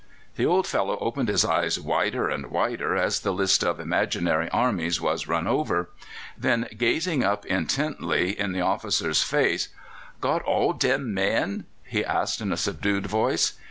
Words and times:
The 0.35 0.47
old 0.47 0.65
fellow 0.65 0.97
opened 0.97 1.29
his 1.29 1.45
eyes 1.45 1.79
wider 1.79 2.27
and 2.27 2.47
wider 2.47 2.95
as 2.97 3.19
the 3.19 3.29
list 3.31 3.63
of 3.63 3.79
imaginary 3.79 4.49
armies 4.49 4.99
was 4.99 5.27
run 5.27 5.45
over. 5.45 5.91
Then, 6.35 6.67
gazing 6.75 7.23
up 7.23 7.45
intently 7.45 8.31
in 8.31 8.51
the 8.51 8.61
officer's 8.61 9.21
face: 9.21 9.67
"Got 10.19 10.41
all 10.41 10.73
dem 10.73 11.13
men?" 11.13 11.65
he 11.85 12.03
asked 12.03 12.41
in 12.41 12.51
a 12.51 12.57
subdued 12.57 13.05
voice. 13.05 13.53